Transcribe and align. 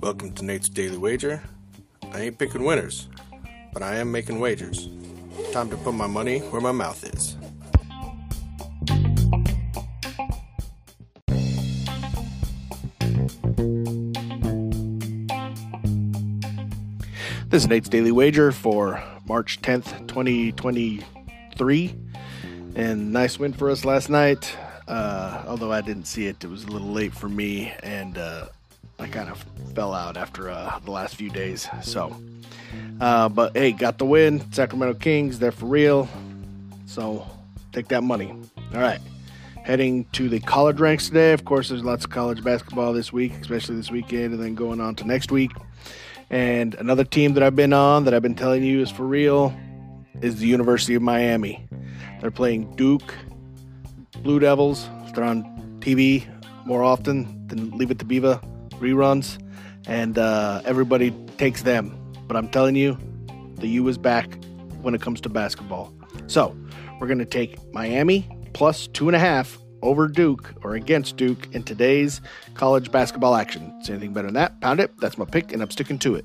Welcome 0.00 0.32
to 0.36 0.44
Nate's 0.44 0.70
Daily 0.70 0.96
Wager. 0.96 1.42
I 2.12 2.22
ain't 2.22 2.38
picking 2.38 2.64
winners, 2.64 3.08
but 3.74 3.82
I 3.82 3.96
am 3.96 4.10
making 4.10 4.40
wagers. 4.40 4.88
Time 5.52 5.68
to 5.68 5.76
put 5.76 5.92
my 5.92 6.06
money 6.06 6.38
where 6.38 6.62
my 6.62 6.72
mouth 6.72 7.04
is. 7.04 7.36
This 17.50 17.64
is 17.64 17.68
Nate's 17.68 17.90
Daily 17.90 18.12
Wager 18.12 18.50
for 18.50 19.02
March 19.26 19.60
10th, 19.60 20.08
2023. 20.08 21.96
And 22.76 23.12
nice 23.12 23.38
win 23.38 23.52
for 23.52 23.68
us 23.68 23.84
last 23.84 24.08
night. 24.08 24.56
Uh, 24.86 25.42
although 25.46 25.72
I 25.72 25.80
didn't 25.80 26.04
see 26.04 26.26
it, 26.26 26.42
it 26.44 26.48
was 26.48 26.64
a 26.64 26.68
little 26.68 26.92
late 26.92 27.14
for 27.14 27.28
me, 27.28 27.72
and 27.82 28.18
uh, 28.18 28.46
I 28.98 29.06
kind 29.08 29.30
of 29.30 29.44
fell 29.74 29.94
out 29.94 30.16
after 30.16 30.50
uh, 30.50 30.78
the 30.84 30.90
last 30.90 31.16
few 31.16 31.30
days. 31.30 31.68
So, 31.82 32.14
uh, 33.00 33.28
but 33.28 33.56
hey, 33.56 33.72
got 33.72 33.98
the 33.98 34.04
win. 34.04 34.52
Sacramento 34.52 34.98
Kings, 34.98 35.38
they're 35.38 35.52
for 35.52 35.66
real. 35.66 36.08
So, 36.86 37.26
take 37.72 37.88
that 37.88 38.04
money. 38.04 38.34
All 38.74 38.80
right. 38.80 39.00
Heading 39.64 40.04
to 40.12 40.28
the 40.28 40.40
college 40.40 40.78
ranks 40.78 41.08
today. 41.08 41.32
Of 41.32 41.46
course, 41.46 41.70
there's 41.70 41.82
lots 41.82 42.04
of 42.04 42.10
college 42.10 42.44
basketball 42.44 42.92
this 42.92 43.12
week, 43.12 43.32
especially 43.40 43.76
this 43.76 43.90
weekend, 43.90 44.34
and 44.34 44.42
then 44.42 44.54
going 44.54 44.78
on 44.80 44.94
to 44.96 45.06
next 45.06 45.32
week. 45.32 45.52
And 46.28 46.74
another 46.74 47.04
team 47.04 47.34
that 47.34 47.42
I've 47.42 47.56
been 47.56 47.72
on 47.72 48.04
that 48.04 48.12
I've 48.12 48.22
been 48.22 48.34
telling 48.34 48.62
you 48.62 48.82
is 48.82 48.90
for 48.90 49.04
real 49.04 49.54
is 50.20 50.38
the 50.38 50.46
University 50.46 50.94
of 50.94 51.02
Miami. 51.02 51.66
They're 52.20 52.30
playing 52.30 52.76
Duke 52.76 53.14
Blue 54.22 54.38
Devils. 54.38 54.88
They're 55.14 55.24
on 55.24 55.44
TV 55.80 56.26
more 56.66 56.82
often 56.82 57.46
than 57.48 57.70
Leave 57.76 57.90
It 57.90 57.98
to 58.00 58.04
Beaver 58.04 58.40
reruns, 58.78 59.38
and 59.86 60.18
uh, 60.18 60.62
everybody 60.64 61.10
takes 61.36 61.62
them. 61.62 61.96
But 62.26 62.36
I'm 62.36 62.48
telling 62.48 62.76
you, 62.76 62.98
the 63.56 63.68
U 63.68 63.86
is 63.88 63.98
back 63.98 64.42
when 64.82 64.94
it 64.94 65.00
comes 65.00 65.20
to 65.22 65.28
basketball. 65.28 65.92
So 66.26 66.56
we're 67.00 67.06
going 67.06 67.18
to 67.18 67.24
take 67.24 67.56
Miami 67.72 68.28
plus 68.52 68.86
two 68.88 69.08
and 69.08 69.16
a 69.16 69.18
half 69.18 69.58
over 69.82 70.08
Duke 70.08 70.54
or 70.62 70.74
against 70.74 71.16
Duke 71.16 71.48
in 71.52 71.62
today's 71.62 72.20
college 72.54 72.90
basketball 72.90 73.34
action. 73.34 73.72
See 73.82 73.92
anything 73.92 74.12
better 74.12 74.28
than 74.28 74.34
that? 74.34 74.60
Pound 74.60 74.80
it. 74.80 74.96
That's 74.98 75.18
my 75.18 75.26
pick, 75.26 75.52
and 75.52 75.62
I'm 75.62 75.70
sticking 75.70 75.98
to 76.00 76.14
it. 76.14 76.24